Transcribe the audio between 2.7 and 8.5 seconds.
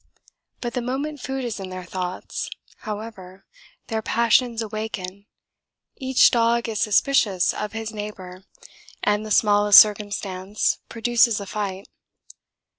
however, their passions awaken; each dog is suspicious of his neighbour,